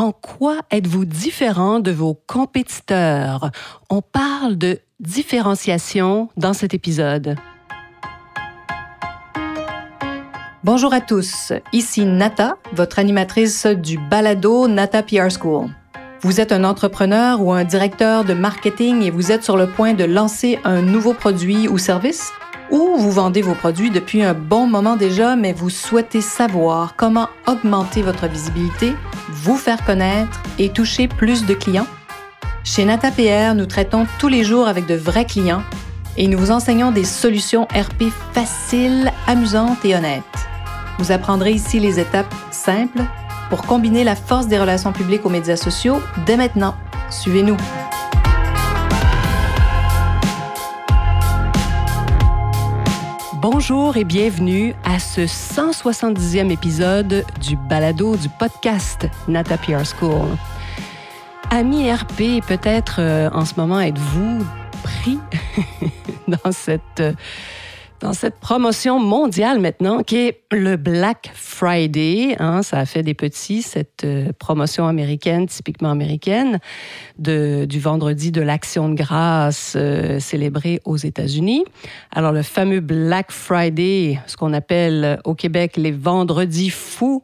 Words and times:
En 0.00 0.12
quoi 0.12 0.60
êtes-vous 0.70 1.04
différent 1.04 1.78
de 1.78 1.90
vos 1.90 2.14
compétiteurs? 2.26 3.50
On 3.90 4.00
parle 4.00 4.56
de 4.56 4.78
différenciation 4.98 6.30
dans 6.38 6.54
cet 6.54 6.72
épisode. 6.72 7.36
Bonjour 10.64 10.94
à 10.94 11.02
tous, 11.02 11.52
ici 11.74 12.06
Nata, 12.06 12.56
votre 12.72 12.98
animatrice 12.98 13.66
du 13.66 13.98
balado 13.98 14.68
Nata 14.68 15.02
PR 15.02 15.28
School. 15.30 15.68
Vous 16.22 16.40
êtes 16.40 16.52
un 16.52 16.64
entrepreneur 16.64 17.42
ou 17.42 17.52
un 17.52 17.64
directeur 17.64 18.24
de 18.24 18.32
marketing 18.32 19.02
et 19.02 19.10
vous 19.10 19.30
êtes 19.30 19.44
sur 19.44 19.58
le 19.58 19.66
point 19.66 19.92
de 19.92 20.04
lancer 20.04 20.58
un 20.64 20.80
nouveau 20.80 21.12
produit 21.12 21.68
ou 21.68 21.76
service? 21.76 22.32
Ou 22.70 22.96
vous 22.96 23.10
vendez 23.10 23.42
vos 23.42 23.54
produits 23.54 23.90
depuis 23.90 24.22
un 24.22 24.32
bon 24.32 24.68
moment 24.68 24.96
déjà, 24.96 25.34
mais 25.34 25.52
vous 25.52 25.70
souhaitez 25.70 26.20
savoir 26.20 26.94
comment 26.96 27.28
augmenter 27.48 28.00
votre 28.00 28.28
visibilité, 28.28 28.94
vous 29.28 29.56
faire 29.56 29.84
connaître 29.84 30.40
et 30.58 30.68
toucher 30.68 31.08
plus 31.08 31.46
de 31.46 31.54
clients? 31.54 31.88
Chez 32.62 32.84
NataPR, 32.84 33.54
nous 33.56 33.66
traitons 33.66 34.06
tous 34.20 34.28
les 34.28 34.44
jours 34.44 34.68
avec 34.68 34.86
de 34.86 34.94
vrais 34.94 35.24
clients 35.24 35.62
et 36.16 36.28
nous 36.28 36.38
vous 36.38 36.52
enseignons 36.52 36.92
des 36.92 37.04
solutions 37.04 37.64
RP 37.64 38.04
faciles, 38.32 39.10
amusantes 39.26 39.84
et 39.84 39.96
honnêtes. 39.96 40.22
Vous 41.00 41.10
apprendrez 41.10 41.52
ici 41.52 41.80
les 41.80 41.98
étapes 41.98 42.32
simples 42.52 43.02
pour 43.48 43.62
combiner 43.62 44.04
la 44.04 44.14
force 44.14 44.46
des 44.46 44.60
relations 44.60 44.92
publiques 44.92 45.26
aux 45.26 45.30
médias 45.30 45.56
sociaux 45.56 46.00
dès 46.24 46.36
maintenant. 46.36 46.76
Suivez-nous. 47.10 47.56
Bonjour 53.42 53.96
et 53.96 54.04
bienvenue 54.04 54.74
à 54.84 54.98
ce 54.98 55.22
170e 55.22 56.50
épisode 56.50 57.24
du 57.40 57.56
balado 57.56 58.14
du 58.18 58.28
podcast 58.28 59.08
Nata 59.28 59.56
PR 59.56 59.86
School. 59.86 60.36
Amis 61.48 61.90
RP, 61.90 62.44
peut-être 62.46 62.96
euh, 62.98 63.30
en 63.32 63.46
ce 63.46 63.54
moment 63.56 63.80
êtes-vous 63.80 64.44
pris 64.82 65.18
dans 66.28 66.52
cette 66.52 67.02
dans 68.00 68.12
cette 68.14 68.36
promotion 68.36 68.98
mondiale 68.98 69.60
maintenant 69.60 70.02
qui 70.02 70.16
est 70.16 70.42
le 70.50 70.76
Black 70.76 71.30
Friday. 71.34 72.34
Hein, 72.38 72.62
ça 72.62 72.78
a 72.78 72.86
fait 72.86 73.02
des 73.02 73.14
petits, 73.14 73.62
cette 73.62 74.04
euh, 74.04 74.32
promotion 74.38 74.86
américaine, 74.86 75.46
typiquement 75.46 75.90
américaine, 75.90 76.58
du 77.18 77.80
vendredi 77.80 78.32
de 78.32 78.40
l'Action 78.40 78.88
de 78.88 78.94
grâce 78.94 79.74
euh, 79.76 80.18
célébrée 80.18 80.80
aux 80.84 80.96
États-Unis. 80.96 81.64
Alors 82.10 82.32
le 82.32 82.42
fameux 82.42 82.80
Black 82.80 83.30
Friday, 83.30 84.18
ce 84.26 84.36
qu'on 84.36 84.54
appelle 84.54 85.20
au 85.24 85.34
Québec 85.34 85.74
les 85.76 85.92
vendredis 85.92 86.70
fous, 86.70 87.22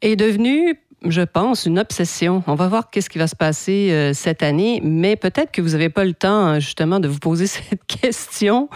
est 0.00 0.16
devenu 0.16 0.78
je 1.06 1.20
pense, 1.20 1.66
une 1.66 1.78
obsession. 1.78 2.42
On 2.46 2.54
va 2.54 2.66
voir 2.66 2.88
qu'est-ce 2.88 3.10
qui 3.10 3.18
va 3.18 3.26
se 3.26 3.36
passer 3.36 3.90
euh, 3.90 4.14
cette 4.14 4.42
année, 4.42 4.80
mais 4.82 5.16
peut-être 5.16 5.52
que 5.52 5.60
vous 5.60 5.70
n'avez 5.70 5.90
pas 5.90 6.06
le 6.06 6.14
temps, 6.14 6.58
justement, 6.60 6.98
de 6.98 7.08
vous 7.08 7.18
poser 7.18 7.46
cette 7.46 7.84
question 7.86 8.70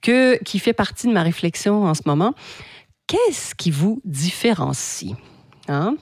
qui 0.00 0.58
fait 0.58 0.72
partie 0.72 1.06
de 1.06 1.12
ma 1.12 1.22
réflexion 1.22 1.84
en 1.84 1.94
ce 1.94 2.02
moment. 2.06 2.34
Qu'est-ce 3.06 3.54
qui 3.54 3.70
vous 3.70 4.00
différencie? 4.04 5.14
Hein? 5.68 5.96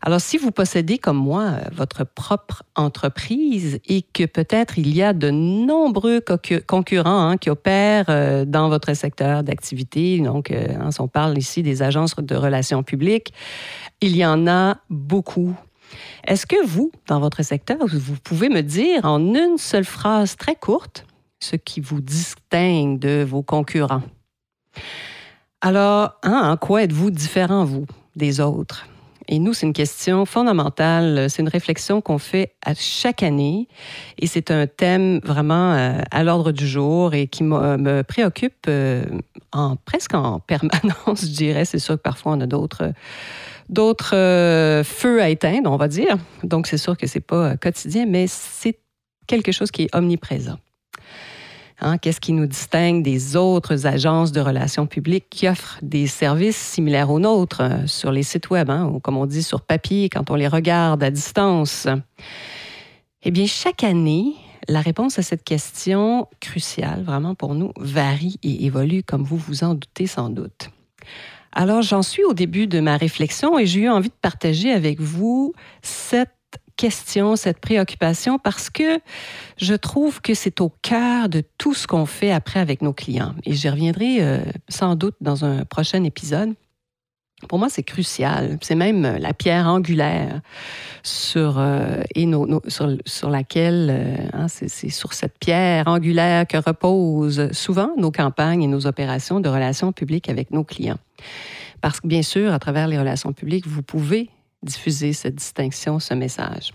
Alors, 0.00 0.20
si 0.20 0.36
vous 0.36 0.50
possédez 0.50 0.98
comme 0.98 1.16
moi 1.16 1.52
votre 1.72 2.04
propre 2.04 2.64
entreprise 2.74 3.78
et 3.86 4.02
que 4.02 4.24
peut-être 4.24 4.78
il 4.78 4.92
y 4.94 5.02
a 5.02 5.12
de 5.12 5.30
nombreux 5.30 6.20
concurrents 6.66 7.28
hein, 7.28 7.36
qui 7.36 7.50
opèrent 7.50 8.06
euh, 8.08 8.44
dans 8.44 8.68
votre 8.68 8.94
secteur 8.94 9.44
d'activité, 9.44 10.18
donc 10.18 10.50
euh, 10.50 10.66
hein, 10.80 10.90
on 10.98 11.08
parle 11.08 11.38
ici 11.38 11.62
des 11.62 11.82
agences 11.82 12.16
de 12.16 12.34
relations 12.34 12.82
publiques, 12.82 13.32
il 14.00 14.16
y 14.16 14.26
en 14.26 14.48
a 14.48 14.78
beaucoup. 14.90 15.54
Est-ce 16.26 16.46
que 16.46 16.64
vous, 16.64 16.90
dans 17.06 17.20
votre 17.20 17.44
secteur, 17.44 17.78
vous 17.86 18.16
pouvez 18.24 18.48
me 18.48 18.62
dire 18.62 19.04
en 19.04 19.20
une 19.34 19.58
seule 19.58 19.84
phrase 19.84 20.36
très 20.36 20.56
courte 20.56 21.06
ce 21.42 21.56
qui 21.56 21.80
vous 21.80 22.00
distingue 22.00 22.98
de 22.98 23.22
vos 23.22 23.42
concurrents. 23.42 24.02
Alors, 25.60 26.18
hein, 26.22 26.40
en 26.44 26.56
quoi 26.56 26.82
êtes-vous 26.82 27.10
différent, 27.10 27.64
vous, 27.64 27.86
des 28.16 28.40
autres? 28.40 28.86
Et 29.28 29.38
nous, 29.38 29.54
c'est 29.54 29.66
une 29.66 29.72
question 29.72 30.26
fondamentale, 30.26 31.30
c'est 31.30 31.42
une 31.42 31.48
réflexion 31.48 32.00
qu'on 32.00 32.18
fait 32.18 32.54
à 32.64 32.74
chaque 32.74 33.22
année 33.22 33.68
et 34.18 34.26
c'est 34.26 34.50
un 34.50 34.66
thème 34.66 35.20
vraiment 35.22 35.74
euh, 35.74 36.00
à 36.10 36.24
l'ordre 36.24 36.50
du 36.50 36.66
jour 36.66 37.14
et 37.14 37.28
qui 37.28 37.44
me 37.44 38.02
préoccupe 38.02 38.66
euh, 38.68 39.04
en, 39.52 39.76
presque 39.76 40.14
en 40.14 40.40
permanence, 40.46 41.22
je 41.22 41.32
dirais. 41.34 41.64
C'est 41.64 41.78
sûr 41.78 41.94
que 41.96 42.02
parfois 42.02 42.32
on 42.32 42.40
a 42.40 42.46
d'autres 42.46 42.92
d'autres 43.68 44.16
euh, 44.16 44.82
feux 44.82 45.22
à 45.22 45.28
éteindre, 45.28 45.70
on 45.70 45.76
va 45.76 45.88
dire. 45.88 46.16
Donc 46.42 46.66
c'est 46.66 46.76
sûr 46.76 46.96
que 46.96 47.06
c'est 47.06 47.20
pas 47.20 47.56
quotidien, 47.56 48.06
mais 48.06 48.26
c'est 48.26 48.80
quelque 49.28 49.52
chose 49.52 49.70
qui 49.70 49.84
est 49.84 49.94
omniprésent. 49.94 50.58
Hein, 51.80 51.98
qu'est-ce 51.98 52.20
qui 52.20 52.32
nous 52.32 52.46
distingue 52.46 53.02
des 53.02 53.36
autres 53.36 53.86
agences 53.86 54.32
de 54.32 54.40
relations 54.40 54.86
publiques 54.86 55.26
qui 55.30 55.48
offrent 55.48 55.78
des 55.82 56.06
services 56.06 56.56
similaires 56.56 57.10
aux 57.10 57.18
nôtres 57.18 57.62
euh, 57.62 57.86
sur 57.86 58.12
les 58.12 58.22
sites 58.22 58.50
web, 58.50 58.70
hein, 58.70 58.86
ou 58.86 59.00
comme 59.00 59.16
on 59.16 59.26
dit 59.26 59.42
sur 59.42 59.62
papier 59.62 60.08
quand 60.08 60.30
on 60.30 60.34
les 60.34 60.48
regarde 60.48 61.02
à 61.02 61.10
distance? 61.10 61.88
Eh 63.22 63.30
bien, 63.30 63.46
chaque 63.46 63.84
année, 63.84 64.34
la 64.68 64.80
réponse 64.80 65.18
à 65.18 65.22
cette 65.22 65.44
question 65.44 66.28
cruciale, 66.40 67.02
vraiment 67.02 67.34
pour 67.34 67.54
nous, 67.54 67.72
varie 67.76 68.38
et 68.42 68.64
évolue, 68.64 69.02
comme 69.02 69.24
vous 69.24 69.36
vous 69.36 69.64
en 69.64 69.74
doutez 69.74 70.06
sans 70.06 70.28
doute. 70.28 70.70
Alors, 71.52 71.82
j'en 71.82 72.02
suis 72.02 72.24
au 72.24 72.32
début 72.32 72.66
de 72.66 72.80
ma 72.80 72.96
réflexion 72.96 73.58
et 73.58 73.66
j'ai 73.66 73.80
eu 73.80 73.88
envie 73.88 74.08
de 74.08 74.14
partager 74.20 74.72
avec 74.72 75.00
vous 75.00 75.52
cette 75.82 76.30
question, 76.76 77.36
cette 77.36 77.60
préoccupation, 77.60 78.38
parce 78.38 78.70
que 78.70 79.00
je 79.56 79.74
trouve 79.74 80.20
que 80.20 80.34
c'est 80.34 80.60
au 80.60 80.72
cœur 80.82 81.28
de 81.28 81.42
tout 81.58 81.74
ce 81.74 81.86
qu'on 81.86 82.06
fait 82.06 82.32
après 82.32 82.60
avec 82.60 82.82
nos 82.82 82.92
clients. 82.92 83.34
Et 83.44 83.54
j'y 83.54 83.68
reviendrai 83.68 84.18
euh, 84.20 84.38
sans 84.68 84.96
doute 84.96 85.16
dans 85.20 85.44
un 85.44 85.64
prochain 85.64 86.04
épisode. 86.04 86.54
Pour 87.48 87.58
moi, 87.58 87.68
c'est 87.68 87.82
crucial. 87.82 88.58
C'est 88.60 88.74
même 88.74 89.02
la 89.02 89.34
pierre 89.34 89.66
angulaire 89.66 90.40
sur, 91.02 91.58
euh, 91.58 92.02
et 92.14 92.28
sur, 92.68 93.30
laquelle, 93.30 93.88
euh, 93.90 94.16
hein, 94.32 94.46
c'est 94.48 94.90
sur 94.90 95.12
cette 95.12 95.38
pierre 95.38 95.88
angulaire 95.88 96.46
que 96.46 96.56
reposent 96.56 97.50
souvent 97.52 97.90
nos 97.96 98.12
campagnes 98.12 98.62
et 98.62 98.68
nos 98.68 98.86
opérations 98.86 99.40
de 99.40 99.48
relations 99.48 99.92
publiques 99.92 100.28
avec 100.28 100.52
nos 100.52 100.64
clients. 100.64 100.98
Parce 101.80 102.00
que 102.00 102.06
bien 102.06 102.22
sûr, 102.22 102.52
à 102.52 102.58
travers 102.60 102.86
les 102.86 102.98
relations 102.98 103.32
publiques, 103.32 103.66
vous 103.66 103.82
pouvez 103.82 104.30
diffuser 104.62 105.12
cette 105.12 105.36
distinction, 105.36 105.98
ce 105.98 106.14
message. 106.14 106.72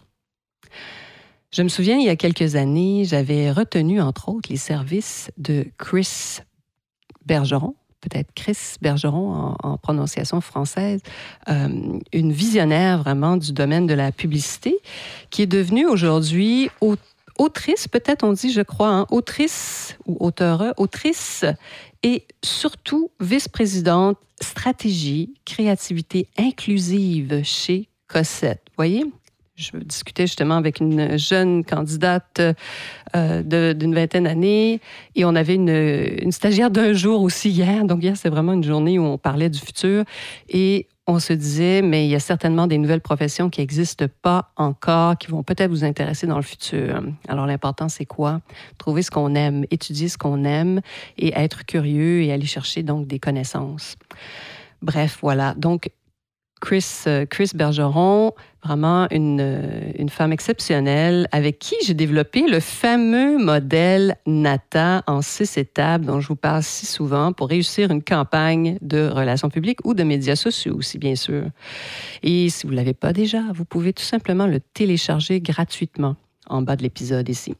Je 1.52 1.64
me 1.64 1.70
souviens, 1.70 1.98
il 1.98 2.06
y 2.06 2.10
a 2.10 2.16
quelques 2.16 2.56
années, 2.56 3.06
j'avais 3.06 3.52
retenu, 3.52 4.02
entre 4.02 4.30
autres, 4.30 4.50
les 4.50 4.58
services 4.58 5.32
de 5.38 5.66
Chris 5.78 6.40
Bergeron, 7.26 7.76
peut-être 8.02 8.30
Chris 8.36 8.58
Bergeron 8.82 9.56
en, 9.64 9.78
prononciation 9.78 10.42
française, 10.42 11.02
euh, 11.50 12.00
une 12.14 12.32
visionnaire 12.32 13.00
vraiment 13.00 13.38
du 13.38 13.54
domaine 13.54 13.88
de 13.88 13.94
la 13.94 14.12
publicité, 14.12 14.78
qui 15.30 15.42
est 15.42 15.48
devenue 15.48 15.86
aujourd'hui 15.86 16.70
autrice, 17.38 17.88
peut-être 17.88 18.24
on 18.24 18.34
dit, 18.34 18.52
je 18.52 18.62
crois, 18.62 18.90
hein, 18.90 19.06
autrice 19.10 19.98
ou 20.06 20.18
auteure, 20.20 20.74
autrice 20.78 21.46
et 22.04 22.26
surtout 22.44 23.12
vice-présidente 23.20 24.18
stratégie, 24.42 25.34
créativité 25.46 26.28
inclusive 26.38 27.42
chez 27.44 27.90
Cossette. 28.08 28.62
Voyez, 28.76 29.04
je 29.56 29.76
discutais 29.78 30.28
justement 30.28 30.56
avec 30.56 30.80
une 30.80 31.18
jeune 31.18 31.66
candidate 31.66 32.42
euh, 33.16 33.74
d'une 33.74 33.96
vingtaine 33.96 34.26
d'années 34.26 34.80
et 35.16 35.26
on 35.26 35.36
avait 35.36 35.56
une, 35.56 35.70
une 35.70 36.32
stagiaire 36.32 36.70
d'un 36.70 36.94
jour 36.94 37.22
aussi 37.24 37.50
hier. 37.50 37.84
Donc 37.86 38.04
hier, 38.04 38.16
c'est 38.16 38.30
vraiment 38.30 38.54
une 38.54 38.64
journée 38.64 39.00
où 39.00 39.04
on 39.04 39.18
parlait 39.18 39.50
du 39.50 39.60
futur 39.60 40.04
et 40.50 40.88
on 41.08 41.20
se 41.20 41.32
disait, 41.32 41.82
mais 41.82 42.06
il 42.06 42.10
y 42.10 42.16
a 42.16 42.20
certainement 42.20 42.68
des 42.68 42.78
nouvelles 42.78 43.02
professions 43.02 43.50
qui 43.50 43.62
n'existent 43.62 44.08
pas 44.22 44.52
encore, 44.58 45.18
qui 45.18 45.28
vont 45.28 45.42
peut-être 45.42 45.72
vous 45.72 45.86
intéresser 45.86 46.28
dans 46.28 46.36
le 46.36 46.44
futur. 46.44 47.02
Alors 47.30 47.46
l'important, 47.46 47.88
c'est 47.88 48.06
quoi? 48.06 48.42
Trouver 48.78 49.02
ce 49.02 49.10
qu'on 49.10 49.34
aime, 49.34 49.66
étudier 49.72 50.10
ce 50.10 50.18
qu'on 50.18 50.44
aime 50.44 50.82
et 51.18 51.32
être 51.34 51.66
curieux 51.66 52.24
et 52.24 52.34
aller 52.34 52.46
chercher 52.46 52.84
donc 52.84 53.08
des 53.08 53.20
connaissances. 53.20 53.96
Bref, 54.82 55.20
voilà. 55.22 55.54
Donc, 55.56 55.90
Chris, 56.60 56.86
euh, 57.08 57.26
Chris 57.26 57.52
Bergeron, 57.54 58.34
vraiment 58.64 59.08
une, 59.12 59.40
euh, 59.40 59.92
une 59.98 60.10
femme 60.10 60.32
exceptionnelle 60.32 61.28
avec 61.32 61.60
qui 61.60 61.76
j'ai 61.86 61.94
développé 61.94 62.48
le 62.48 62.60
fameux 62.60 63.38
modèle 63.38 64.18
NATA 64.26 65.04
en 65.08 65.22
six 65.22 65.58
étapes 65.58 66.02
dont 66.02 66.20
je 66.20 66.28
vous 66.28 66.36
parle 66.36 66.64
si 66.64 66.86
souvent 66.86 67.34
pour 67.34 67.50
réussir 67.50 67.92
une 67.92 68.04
campagne 68.04 68.78
de 68.82 69.08
relations 69.08 69.50
publiques 69.50 69.80
ou 69.86 69.94
de 69.94 70.04
médias 70.04 70.36
sociaux 70.36 70.76
aussi, 70.78 70.98
bien 70.98 71.16
sûr. 71.16 71.44
Et 72.24 72.50
si 72.50 72.66
vous 72.66 72.72
ne 72.72 72.78
l'avez 72.78 72.94
pas 72.94 73.14
déjà, 73.14 73.42
vous 73.54 73.66
pouvez 73.66 73.94
tout 73.94 74.04
simplement 74.04 74.48
le 74.48 74.60
télécharger 74.60 75.40
gratuitement 75.40 76.16
en 76.50 76.62
bas 76.62 76.76
de 76.76 76.84
l'épisode 76.84 77.30
ici. 77.30 77.56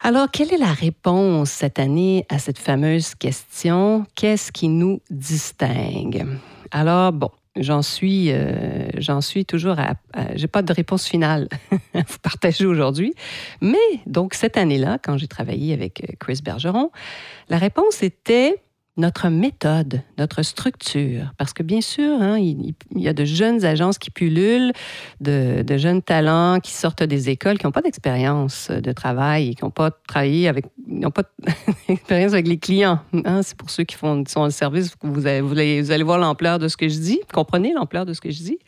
Alors, 0.00 0.30
quelle 0.30 0.52
est 0.52 0.58
la 0.58 0.72
réponse 0.72 1.50
cette 1.50 1.78
année 1.78 2.26
à 2.28 2.38
cette 2.38 2.58
fameuse 2.58 3.14
question? 3.14 4.04
Qu'est-ce 4.14 4.52
qui 4.52 4.68
nous 4.68 5.00
distingue? 5.10 6.26
Alors, 6.70 7.12
bon, 7.12 7.30
j'en 7.56 7.82
suis, 7.82 8.30
euh, 8.30 9.20
suis 9.20 9.44
toujours 9.44 9.76
à, 9.78 9.94
j'ai 10.34 10.46
pas 10.46 10.62
de 10.62 10.72
réponse 10.72 11.06
finale 11.06 11.48
à 11.94 12.00
vous 12.06 12.18
partager 12.22 12.66
aujourd'hui. 12.66 13.14
Mais 13.60 13.76
donc 14.06 14.34
cette 14.34 14.56
année-là, 14.56 14.98
quand 15.02 15.16
j'ai 15.16 15.28
travaillé 15.28 15.72
avec 15.72 16.02
euh, 16.02 16.14
Chris 16.18 16.40
Bergeron, 16.44 16.90
la 17.48 17.58
réponse 17.58 18.02
était 18.02 18.56
notre 18.96 19.28
méthode, 19.28 20.02
notre 20.16 20.42
structure. 20.42 21.32
Parce 21.36 21.52
que 21.52 21.62
bien 21.62 21.80
sûr, 21.80 22.20
hein, 22.22 22.38
il, 22.38 22.74
y 22.94 23.08
a 23.08 23.12
de 23.12 23.24
jeunes 23.24 23.64
agences 23.64 23.98
qui 23.98 24.10
pullulent, 24.10 24.72
de, 25.20 25.64
jeunes 25.76 26.02
talents 26.02 26.60
qui 26.60 26.72
sortent 26.72 27.02
des 27.02 27.28
écoles, 27.28 27.58
qui 27.58 27.66
n'ont 27.66 27.72
pas 27.72 27.82
d'expérience 27.82 28.70
de 28.70 28.92
travail, 28.92 29.54
qui 29.54 29.64
n'ont 29.64 29.70
pas 29.70 29.90
travaillé 29.90 30.48
avec, 30.48 30.66
n'ont 30.86 31.10
pas 31.10 31.24
d'expérience 31.88 32.32
avec 32.34 32.48
les 32.48 32.58
clients. 32.58 33.00
Hein. 33.24 33.42
C'est 33.42 33.56
pour 33.56 33.68
ceux 33.68 33.84
qui 33.84 33.96
font 33.96 34.24
sont 34.26 34.44
le 34.44 34.50
service, 34.50 34.94
vous, 35.02 35.26
allez 35.26 36.02
voir 36.02 36.18
l'ampleur 36.18 36.58
de 36.58 36.68
ce 36.68 36.76
que 36.76 36.88
je 36.88 36.98
dis, 36.98 37.20
comprenez 37.32 37.74
l'ampleur 37.74 38.06
de 38.06 38.14
ce 38.14 38.20
que 38.20 38.30
je 38.30 38.42
dis? 38.42 38.58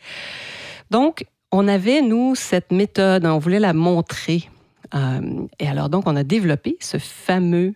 Donc, 0.91 1.25
on 1.51 1.69
avait, 1.69 2.03
nous, 2.03 2.35
cette 2.35 2.71
méthode, 2.71 3.25
on 3.25 3.39
voulait 3.39 3.61
la 3.61 3.73
montrer. 3.73 4.51
Euh, 4.95 5.21
et 5.59 5.67
alors, 5.67 5.89
donc, 5.89 6.07
on 6.07 6.17
a 6.17 6.25
développé 6.25 6.77
ce 6.81 6.99
fameux 6.99 7.73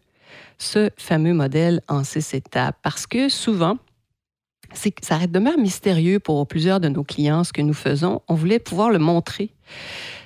ce 0.63 0.91
fameux 0.97 1.35
modèle 1.35 1.81
en 1.89 2.05
six 2.05 2.35
étapes 2.35 2.77
parce 2.83 3.07
que 3.07 3.29
souvent, 3.29 3.79
ça 4.73 5.27
demeure 5.27 5.59
mystérieux 5.59 6.21
pour 6.21 6.47
plusieurs 6.47 6.81
de 6.81 6.89
nos 6.89 7.03
clients 7.03 7.45
ce 7.45 7.53
que 7.53 7.63
nous 7.63 7.75
faisons. 7.75 8.23
On 8.29 8.35
voulait 8.35 8.61
pouvoir 8.61 8.91
le 8.91 8.99
montrer 8.99 9.51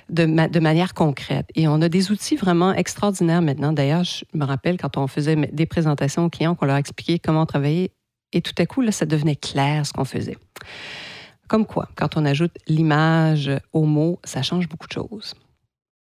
de, 0.09 0.25
manière 0.59 0.93
concrète. 0.93 1.47
Et 1.55 1.67
on 1.67 1.81
a 1.81 1.89
des 1.89 2.11
outils 2.11 2.35
vraiment 2.35 2.71
extraordinaires 2.71 3.41
maintenant. 3.41 3.73
D'ailleurs, 3.73 4.03
je 4.03 4.23
me 4.33 4.45
rappelle 4.45 4.77
quand 4.77 4.95
on 4.95 5.07
faisait 5.07 5.35
des 5.35 5.65
présentations 5.65 6.25
aux 6.25 6.29
clients, 6.29 6.55
qu'on 6.55 6.65
leur 6.65 6.77
expliquait 6.77 7.19
comment 7.19 7.45
travailler, 7.45 7.91
et 8.31 8.41
tout 8.41 8.53
à 8.59 8.65
coup, 8.65 8.81
là, 8.81 8.91
ça 8.91 9.05
devenait 9.05 9.35
clair 9.35 9.85
ce 9.85 9.91
qu'on 9.91 10.05
faisait. 10.05 10.37
Comme 11.47 11.65
quoi, 11.65 11.89
quand 11.95 12.15
on 12.15 12.25
ajoute 12.25 12.53
l'image 12.67 13.51
au 13.73 13.83
mot, 13.83 14.19
ça 14.23 14.43
change 14.43 14.69
beaucoup 14.69 14.87
de 14.87 14.93
choses. 14.93 15.33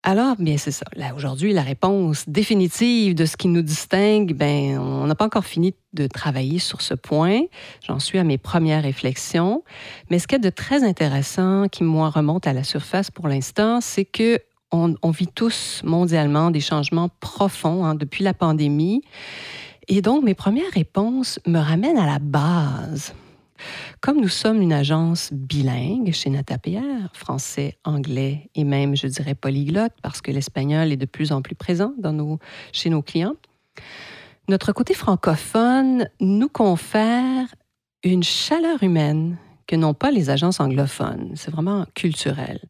Alors, 0.07 0.37
bien, 0.39 0.59
c'est 0.59 0.71
ça. 0.71 0.85
Là, 0.97 1.15
aujourd'hui, 1.17 1.55
la 1.55 1.63
réponse 1.63 2.29
définitive 2.29 3.15
de 3.15 3.25
ce 3.25 3.39
qui 3.39 3.49
nous 3.49 3.63
distingue, 3.63 4.35
ben, 4.35 4.79
on 4.79 5.07
n'a 5.07 5.15
pas 5.15 5.25
encore 5.25 5.47
fini 5.47 5.75
de 5.95 6.07
travailler 6.07 6.59
sur 6.59 6.83
ce 6.83 6.93
point. 6.93 7.41
J'en 7.87 7.99
suis 7.99 8.19
à 8.19 8.25
mes 8.25 8.37
premières 8.37 8.83
réflexions. 8.83 9.65
Mais 10.11 10.19
ce 10.19 10.27
qui 10.27 10.35
est 10.35 10.41
de 10.41 10.51
très 10.51 10.85
intéressant, 10.85 11.69
qui, 11.69 11.85
moi, 11.85 12.11
remonte 12.11 12.47
à 12.47 12.53
la 12.53 12.65
surface 12.65 13.11
pour 13.11 13.29
l'instant, 13.29 13.81
c'est 13.81 14.05
que 14.05 14.41
on, 14.73 15.11
vit 15.11 15.29
tous 15.29 15.81
mondialement 15.85 16.51
des 16.51 16.61
changements 16.61 17.09
profonds 17.21 17.87
hein, 17.87 17.95
depuis 17.95 18.25
la 18.25 18.35
pandémie. 18.35 19.03
Et 19.89 20.03
donc, 20.03 20.23
mes 20.23 20.35
premières 20.35 20.71
réponses 20.75 21.39
me 21.47 21.61
ramènent 21.61 21.97
à 21.97 22.07
la 22.07 22.19
base. 22.19 23.15
Comme 24.05 24.21
nous 24.21 24.29
sommes 24.29 24.61
une 24.61 24.75
agence 24.75 25.33
bilingue 25.33 26.13
chez 26.13 26.29
Natapierre, 26.29 27.09
français, 27.15 27.79
anglais 27.85 28.51
et 28.55 28.63
même, 28.63 28.95
je 28.95 29.07
dirais, 29.07 29.35
polyglotte, 29.35 29.95
parce 30.03 30.21
que 30.21 30.31
l'espagnol 30.31 30.93
est 30.93 30.99
de 30.99 31.07
plus 31.07 31.33
en 31.33 31.41
plus 31.41 31.55
présent 31.55 31.95
chez 32.71 32.91
nos 32.91 33.01
clients, 33.01 33.37
notre 34.47 34.73
côté 34.73 34.93
francophone 34.93 36.07
nous 36.21 36.51
confère 36.51 37.47
une 38.03 38.23
chaleur 38.23 38.83
humaine 38.83 39.39
que 39.67 39.75
n'ont 39.75 39.95
pas 39.95 40.11
les 40.11 40.29
agences 40.29 40.61
anglophones. 40.61 41.33
C'est 41.35 41.51
vraiment 41.51 41.87
culturel. 41.95 42.61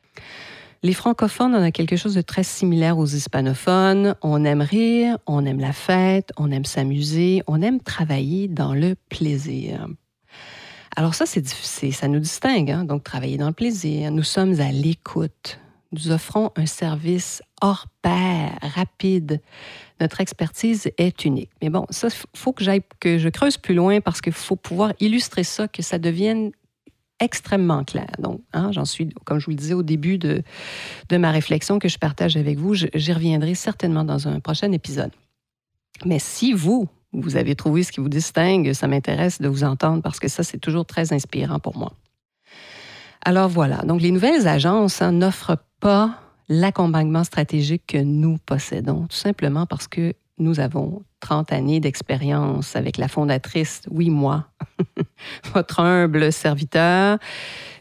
Les 0.84 0.94
francophones, 0.94 1.56
on 1.56 1.62
a 1.64 1.72
quelque 1.72 1.96
chose 1.96 2.14
de 2.14 2.22
très 2.22 2.44
similaire 2.44 2.96
aux 2.96 3.06
hispanophones. 3.06 4.14
On 4.22 4.44
aime 4.44 4.60
rire, 4.60 5.18
on 5.26 5.44
aime 5.46 5.58
la 5.58 5.72
fête, 5.72 6.30
on 6.36 6.52
aime 6.52 6.64
s'amuser, 6.64 7.42
on 7.48 7.60
aime 7.60 7.80
travailler 7.80 8.46
dans 8.46 8.72
le 8.72 8.94
plaisir. 9.08 9.88
Alors 10.96 11.14
ça, 11.14 11.26
c'est 11.26 11.44
ça 11.90 12.08
nous 12.08 12.20
distingue, 12.20 12.70
hein? 12.70 12.84
donc 12.84 13.02
travailler 13.02 13.36
dans 13.36 13.48
le 13.48 13.52
plaisir. 13.52 14.10
Nous 14.10 14.22
sommes 14.22 14.60
à 14.60 14.70
l'écoute. 14.70 15.58
Nous 15.92 16.10
offrons 16.10 16.50
un 16.56 16.66
service 16.66 17.42
hors 17.60 17.86
pair, 18.02 18.58
rapide. 18.62 19.40
Notre 20.00 20.20
expertise 20.20 20.90
est 20.98 21.24
unique. 21.24 21.50
Mais 21.62 21.70
bon, 21.70 21.86
ça, 21.90 22.08
faut 22.34 22.52
que 22.52 22.64
j'aille, 22.64 22.82
que 23.00 23.18
je 23.18 23.28
creuse 23.28 23.56
plus 23.56 23.74
loin 23.74 24.00
parce 24.00 24.20
qu'il 24.20 24.32
faut 24.32 24.56
pouvoir 24.56 24.92
illustrer 25.00 25.44
ça, 25.44 25.68
que 25.68 25.82
ça 25.82 25.98
devienne 25.98 26.52
extrêmement 27.20 27.84
clair. 27.84 28.10
Donc, 28.18 28.40
hein, 28.52 28.70
j'en 28.72 28.84
suis, 28.84 29.08
comme 29.24 29.38
je 29.38 29.46
vous 29.46 29.52
le 29.52 29.56
disais 29.56 29.74
au 29.74 29.82
début 29.82 30.18
de, 30.18 30.42
de 31.08 31.16
ma 31.16 31.30
réflexion 31.30 31.78
que 31.78 31.88
je 31.88 31.98
partage 31.98 32.36
avec 32.36 32.58
vous, 32.58 32.74
j'y 32.74 33.12
reviendrai 33.12 33.54
certainement 33.54 34.04
dans 34.04 34.26
un 34.26 34.40
prochain 34.40 34.72
épisode. 34.72 35.12
Mais 36.04 36.18
si 36.18 36.52
vous, 36.52 36.88
vous 37.14 37.36
avez 37.36 37.54
trouvé 37.54 37.82
ce 37.82 37.92
qui 37.92 38.00
vous 38.00 38.08
distingue, 38.08 38.72
ça 38.72 38.88
m'intéresse 38.88 39.40
de 39.40 39.48
vous 39.48 39.64
entendre 39.64 40.02
parce 40.02 40.20
que 40.20 40.28
ça, 40.28 40.42
c'est 40.42 40.58
toujours 40.58 40.84
très 40.84 41.12
inspirant 41.12 41.58
pour 41.58 41.76
moi. 41.76 41.92
Alors 43.24 43.48
voilà, 43.48 43.78
donc 43.78 44.02
les 44.02 44.10
nouvelles 44.10 44.46
agences 44.46 45.00
hein, 45.00 45.12
n'offrent 45.12 45.58
pas 45.80 46.20
l'accompagnement 46.48 47.24
stratégique 47.24 47.84
que 47.86 47.98
nous 47.98 48.38
possédons, 48.44 49.06
tout 49.06 49.16
simplement 49.16 49.64
parce 49.64 49.88
que 49.88 50.14
nous 50.38 50.60
avons 50.60 51.02
30 51.20 51.52
années 51.52 51.80
d'expérience 51.80 52.76
avec 52.76 52.98
la 52.98 53.08
fondatrice, 53.08 53.82
oui, 53.90 54.10
moi, 54.10 54.48
votre 55.54 55.80
humble 55.80 56.32
serviteur. 56.32 57.18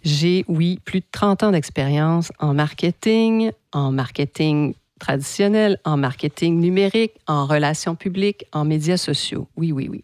J'ai, 0.04 0.46
oui, 0.48 0.80
plus 0.86 1.00
de 1.00 1.06
30 1.12 1.44
ans 1.44 1.52
d'expérience 1.52 2.32
en 2.40 2.54
marketing, 2.54 3.52
en 3.74 3.92
marketing 3.92 4.76
traditionnel, 5.04 5.78
en 5.84 5.98
marketing 5.98 6.62
numérique, 6.62 7.12
en 7.28 7.46
relations 7.46 7.96
publiques, 7.96 8.46
en 8.54 8.64
médias 8.64 8.96
sociaux. 8.96 9.50
Oui, 9.58 9.74
oui, 9.74 9.90
oui. 9.92 10.02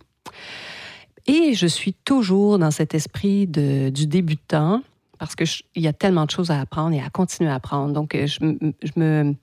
Et 1.26 1.54
je 1.54 1.68
suis 1.68 1.94
toujours 1.94 2.60
dans 2.60 2.72
cet 2.72 2.94
esprit 2.94 3.48
de, 3.48 3.90
du 3.90 4.08
débutant 4.08 4.82
parce 5.18 5.36
qu'il 5.36 5.48
y 5.84 5.88
a 5.88 5.94
tellement 5.94 6.26
de 6.26 6.32
choses 6.32 6.52
à 6.52 6.60
apprendre 6.60 6.96
et 6.96 7.02
à 7.02 7.10
continuer 7.10 7.50
à 7.50 7.56
apprendre. 7.56 7.94
Donc, 7.94 8.14
je, 8.14 8.40
je 8.40 9.00
me, 9.00 9.36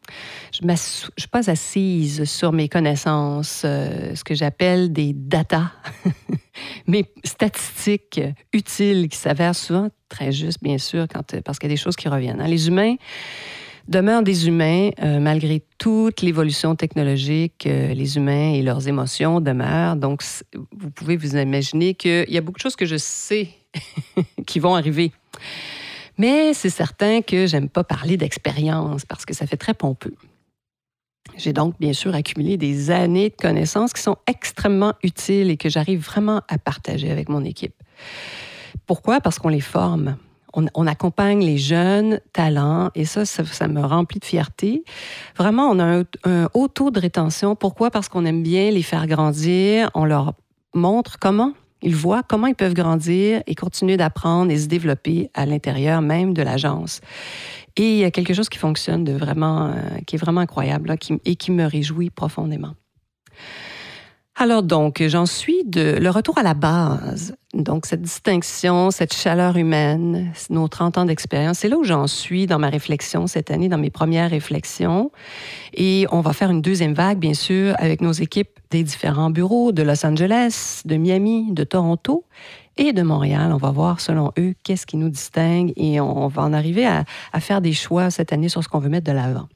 je, 0.53 0.61
je 0.63 1.21
suis 1.21 1.29
pas 1.31 1.51
assise 1.51 2.25
sur 2.25 2.53
mes 2.53 2.69
connaissances, 2.69 3.63
euh, 3.65 4.15
ce 4.15 4.25
que 4.25 4.35
j'appelle 4.35 4.93
des 4.93 5.13
data, 5.15 5.73
mes 6.87 7.07
statistiques 7.25 8.21
utiles 8.53 9.09
qui 9.09 9.17
s'avèrent 9.17 9.55
souvent 9.55 9.89
très 10.09 10.33
justes, 10.33 10.63
bien 10.63 10.79
sûr, 10.79 11.07
quand, 11.09 11.41
parce 11.43 11.59
qu'il 11.59 11.69
y 11.71 11.73
a 11.73 11.75
des 11.75 11.81
choses 11.81 11.97
qui 11.97 12.09
reviennent. 12.09 12.41
Hein. 12.41 12.49
Les 12.49 12.69
humains, 12.69 12.97
demeurent 13.89 14.23
des 14.23 14.49
humains, 14.49 14.91
euh, 15.03 15.21
malgré 15.21 15.63
toute 15.79 16.23
l'évolution 16.23 16.75
technologique, 16.75 17.67
euh, 17.67 17.95
les 17.95 18.17
humains 18.17 18.53
et 18.53 18.63
leurs 18.63 18.89
émotions 18.89 19.41
demeurent. 19.41 19.97
Donc, 19.97 20.23
vous 20.73 20.91
pouvez 20.91 21.17
vous 21.17 21.37
imaginer 21.37 21.95
qu'il 21.95 22.31
y 22.31 22.39
a 22.39 22.41
beaucoup 22.41 22.59
de 22.59 22.63
choses 22.63 22.77
que 22.77 22.87
je 22.87 22.97
sais 22.97 23.49
qui 24.47 24.59
vont 24.59 24.75
arriver. 24.75 25.13
Mais 26.19 26.55
c'est 26.55 26.71
certain 26.71 27.21
que 27.21 27.47
j'aime 27.47 27.69
pas 27.69 27.85
parler 27.85 28.17
d'expérience 28.17 29.05
parce 29.05 29.27
que 29.27 29.35
ça 29.35 29.47
fait 29.47 29.59
très 29.59 29.75
pompeux. 29.75 30.15
J'ai 31.37 31.53
donc 31.53 31.75
bien 31.79 31.93
sûr 31.93 32.15
accumulé 32.15 32.57
des 32.57 32.91
années 32.91 33.31
de 33.31 33.35
connaissances 33.37 33.93
qui 33.93 34.01
sont 34.01 34.17
extrêmement 34.27 34.95
utiles 35.03 35.51
et 35.51 35.57
que 35.57 35.69
j'arrive 35.69 36.01
vraiment 36.01 36.41
à 36.49 36.57
partager 36.57 37.11
avec 37.11 37.29
mon 37.29 37.45
équipe. 37.45 37.75
Pourquoi? 38.87 39.21
Parce 39.21 39.39
qu'on 39.39 39.49
les 39.49 39.61
forme 39.61 40.17
on, 40.75 40.87
accompagne 40.87 41.45
les 41.45 41.59
jeunes 41.59 42.21
talents 42.33 42.91
et 42.95 43.05
ça, 43.05 43.25
ça, 43.25 43.69
me 43.69 43.81
remplit 43.85 44.21
de 44.21 44.25
fierté. 44.25 44.85
Vraiment, 45.37 45.69
on 45.69 45.79
a 45.79 46.03
un, 46.25 46.49
haut 46.55 46.69
taux 46.69 46.91
de 46.91 46.99
rétention. 46.99 47.55
Pourquoi? 47.57 47.91
Parce 47.91 48.09
qu'on 48.09 48.25
aime 48.25 48.43
bien 48.43 48.71
les 48.71 48.83
faire 48.83 49.07
grandir. 49.07 49.91
On 49.95 50.05
leur 50.05 50.35
montre 50.75 51.19
comment 51.19 51.53
ils 51.83 51.95
voient 51.95 52.23
comment 52.23 52.47
ils 52.47 52.55
peuvent 52.55 52.75
grandir 52.75 53.43
et 53.47 53.55
continuer 53.55 53.97
d'apprendre 53.97 54.51
et 54.51 54.59
se 54.59 54.67
développer 54.67 55.31
à 55.35 55.45
l'intérieur 55.45 56.01
même 56.01 56.33
de 56.33 56.43
l'agence. 56.43 57.01
Et 57.77 57.93
il 57.93 57.99
y 57.99 58.05
a 58.05 58.11
quelque 58.11 58.33
chose 58.33 58.49
qui 58.49 58.59
fonctionne 58.59 59.05
de 59.05 59.13
vraiment, 59.13 59.67
euh, 59.67 59.73
qui 60.07 60.17
est 60.17 60.19
vraiment 60.19 60.41
incroyable 60.41 60.97
et 61.25 61.37
qui 61.37 61.53
me 61.53 61.65
réjouit 61.65 62.09
profondément. 62.09 62.75
Alors 64.39 64.63
donc, 64.63 65.03
j'en 65.07 65.25
suis 65.25 65.65
de 65.65 65.97
le 65.99 66.11
retour 66.11 66.37
à 66.37 66.43
la 66.43 66.53
base. 66.53 67.35
Donc, 67.55 67.87
cette 67.87 68.03
distinction, 68.03 68.91
cette 68.91 69.15
chaleur 69.15 69.57
humaine, 69.57 70.31
nos 70.51 70.69
30 70.69 70.99
ans 70.99 71.05
d'expérience, 71.07 71.61
c'est 71.61 71.71
là 71.71 71.79
où 71.79 71.85
j'en 71.85 72.07
suis 72.07 72.47
dans 72.47 72.59
ma 72.59 72.69
réflexion 72.69 73.27
cette 73.27 73.51
année, 73.51 73.71
dans 73.71 73.79
mes 73.79 73.89
premières 73.89 74.29
réflexions. 74.29 75.11
Et 75.73 76.07
on 76.13 76.21
va 76.21 76.35
faire 76.35 76.51
une 76.51 76.61
deuxième 76.61 76.93
vague, 76.93 77.19
bien 77.19 77.33
sûr, 77.33 77.75
avec 77.79 78.03
nos 78.03 78.13
équipes 78.13 78.61
des 78.71 78.83
différents 78.83 79.31
bureaux 79.31 79.73
de 79.73 79.83
Los 79.83 80.05
Angeles, 80.05 80.83
de 80.85 80.97
Miami, 80.97 81.55
de 81.55 81.65
Toronto 81.65 82.25
et 82.77 82.93
de 82.93 83.01
Montréal. 83.01 83.53
On 83.55 83.57
va 83.57 83.71
voir, 83.71 84.01
selon 84.03 84.33
eux, 84.39 84.53
qu'est-ce 84.65 84.85
qui 84.85 84.99
nous 84.99 85.09
distingue 85.09 85.73
et 85.77 85.99
on 85.99 86.29
va 86.29 86.43
en 86.43 86.53
arriver 86.53 86.85
à, 86.87 87.05
à 87.33 87.41
faire 87.41 87.63
des 87.63 87.73
choix 87.73 88.11
cette 88.11 88.35
année 88.35 88.51
sur 88.51 88.63
ce 88.63 88.69
qu'on 88.69 88.81
veut 88.81 88.91
mettre 88.91 89.11
de 89.11 89.17
l'avant. 89.17 89.49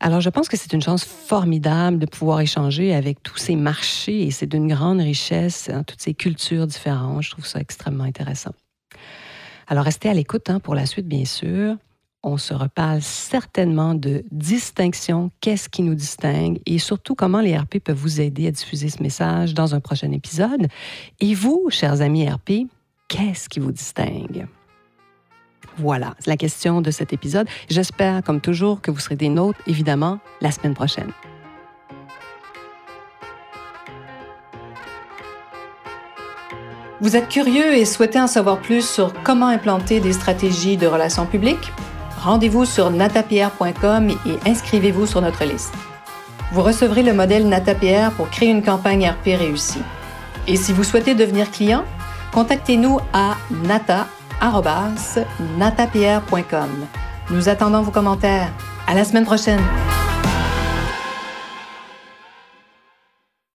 Alors, 0.00 0.20
je 0.20 0.30
pense 0.30 0.48
que 0.48 0.56
c'est 0.56 0.72
une 0.72 0.82
chance 0.82 1.04
formidable 1.04 1.98
de 1.98 2.06
pouvoir 2.06 2.40
échanger 2.40 2.94
avec 2.94 3.22
tous 3.22 3.36
ces 3.36 3.54
marchés 3.54 4.22
et 4.22 4.30
c'est 4.30 4.46
d'une 4.46 4.66
grande 4.66 5.00
richesse, 5.00 5.68
hein, 5.70 5.82
toutes 5.82 6.00
ces 6.00 6.14
cultures 6.14 6.66
différentes. 6.66 7.22
Je 7.22 7.30
trouve 7.30 7.46
ça 7.46 7.60
extrêmement 7.60 8.04
intéressant. 8.04 8.52
Alors, 9.68 9.84
restez 9.84 10.08
à 10.08 10.14
l'écoute 10.14 10.48
hein, 10.48 10.58
pour 10.58 10.74
la 10.74 10.86
suite, 10.86 11.06
bien 11.06 11.26
sûr. 11.26 11.76
On 12.22 12.36
se 12.36 12.52
reparle 12.52 13.00
certainement 13.00 13.94
de 13.94 14.24
distinction, 14.30 15.30
qu'est-ce 15.40 15.68
qui 15.68 15.82
nous 15.82 15.94
distingue 15.94 16.60
et 16.66 16.78
surtout 16.78 17.14
comment 17.14 17.40
les 17.40 17.56
RP 17.56 17.78
peuvent 17.78 17.96
vous 17.96 18.20
aider 18.20 18.46
à 18.46 18.50
diffuser 18.50 18.90
ce 18.90 19.02
message 19.02 19.54
dans 19.54 19.74
un 19.74 19.80
prochain 19.80 20.10
épisode. 20.12 20.66
Et 21.20 21.34
vous, 21.34 21.68
chers 21.70 22.02
amis 22.02 22.28
RP, 22.28 22.66
Qu'est-ce 23.10 23.48
qui 23.48 23.58
vous 23.58 23.72
distingue? 23.72 24.46
Voilà, 25.78 26.14
c'est 26.18 26.30
la 26.30 26.36
question 26.36 26.80
de 26.80 26.90
cet 26.90 27.12
épisode. 27.12 27.46
J'espère, 27.68 28.22
comme 28.22 28.40
toujours, 28.40 28.80
que 28.80 28.90
vous 28.90 28.98
serez 28.98 29.16
des 29.16 29.28
nôtres, 29.28 29.58
évidemment, 29.66 30.18
la 30.40 30.50
semaine 30.50 30.74
prochaine. 30.74 31.12
Vous 37.00 37.16
êtes 37.16 37.28
curieux 37.28 37.74
et 37.74 37.86
souhaitez 37.86 38.20
en 38.20 38.26
savoir 38.26 38.58
plus 38.58 38.86
sur 38.86 39.14
comment 39.22 39.46
implanter 39.46 40.00
des 40.00 40.12
stratégies 40.12 40.76
de 40.76 40.86
relations 40.86 41.24
publiques? 41.24 41.72
Rendez-vous 42.22 42.66
sur 42.66 42.90
natapierre.com 42.90 44.10
et 44.10 44.48
inscrivez-vous 44.50 45.06
sur 45.06 45.22
notre 45.22 45.44
liste. 45.44 45.72
Vous 46.52 46.62
recevrez 46.62 47.02
le 47.02 47.14
modèle 47.14 47.48
NataPR 47.48 48.10
pour 48.16 48.28
créer 48.28 48.50
une 48.50 48.62
campagne 48.62 49.08
RP 49.08 49.38
réussie. 49.38 49.82
Et 50.46 50.56
si 50.56 50.74
vous 50.74 50.84
souhaitez 50.84 51.14
devenir 51.14 51.50
client, 51.50 51.84
contactez-nous 52.32 52.98
à 53.14 53.36
nata.natapierre.com. 54.40 56.86
Nous 57.30 57.48
attendons 57.48 57.82
vos 57.82 57.92
commentaires. 57.92 58.50
À 58.86 58.94
la 58.94 59.04
semaine 59.04 59.24
prochaine! 59.24 59.60